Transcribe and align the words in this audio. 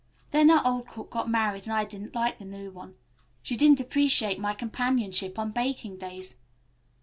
Then 0.31 0.49
our 0.49 0.65
old 0.65 0.87
cook 0.87 1.11
got 1.11 1.29
married, 1.29 1.65
and 1.65 1.73
I 1.73 1.85
didn't 1.85 2.15
like 2.15 2.41
our 2.41 2.47
new 2.47 2.71
one. 2.71 2.95
She 3.43 3.55
didn't 3.55 3.79
appreciate 3.79 4.39
my 4.39 4.55
companionship 4.55 5.37
on 5.37 5.51
baking 5.51 5.97
days. 5.97 6.37